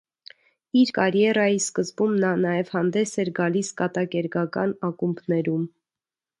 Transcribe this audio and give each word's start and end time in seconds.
Իր 0.79 0.91
կարիերայի 0.97 1.59
սկզբում 1.65 2.15
նա 2.23 2.31
նաև 2.47 2.73
հանդես 2.77 3.15
էր 3.25 3.31
գալիս 3.43 3.71
կատակերգական 3.83 4.77
ակումբներում։ 4.93 5.73